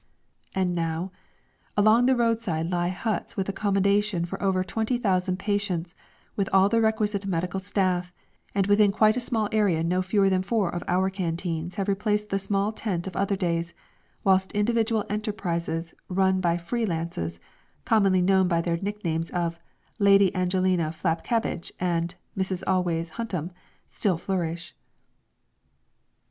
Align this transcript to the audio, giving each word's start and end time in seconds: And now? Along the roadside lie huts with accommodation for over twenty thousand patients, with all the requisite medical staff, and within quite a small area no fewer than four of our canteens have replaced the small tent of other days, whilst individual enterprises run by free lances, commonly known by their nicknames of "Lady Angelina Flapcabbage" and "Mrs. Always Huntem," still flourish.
And 0.55 0.73
now? 0.73 1.11
Along 1.77 2.07
the 2.07 2.15
roadside 2.15 2.71
lie 2.71 2.87
huts 2.89 3.37
with 3.37 3.47
accommodation 3.47 4.25
for 4.25 4.41
over 4.41 4.63
twenty 4.63 4.97
thousand 4.97 5.37
patients, 5.37 5.93
with 6.35 6.49
all 6.51 6.69
the 6.69 6.81
requisite 6.81 7.27
medical 7.27 7.59
staff, 7.59 8.11
and 8.55 8.65
within 8.65 8.91
quite 8.91 9.15
a 9.15 9.19
small 9.19 9.47
area 9.51 9.83
no 9.83 10.01
fewer 10.01 10.27
than 10.27 10.41
four 10.41 10.71
of 10.73 10.83
our 10.87 11.11
canteens 11.11 11.75
have 11.75 11.87
replaced 11.87 12.29
the 12.31 12.39
small 12.39 12.71
tent 12.71 13.05
of 13.05 13.15
other 13.15 13.35
days, 13.35 13.75
whilst 14.23 14.51
individual 14.53 15.05
enterprises 15.07 15.93
run 16.09 16.41
by 16.41 16.57
free 16.57 16.87
lances, 16.87 17.39
commonly 17.85 18.23
known 18.23 18.47
by 18.47 18.59
their 18.59 18.77
nicknames 18.81 19.29
of 19.29 19.59
"Lady 19.99 20.33
Angelina 20.35 20.89
Flapcabbage" 20.91 21.71
and 21.79 22.15
"Mrs. 22.35 22.63
Always 22.65 23.11
Huntem," 23.17 23.51
still 23.87 24.17
flourish. 24.17 24.73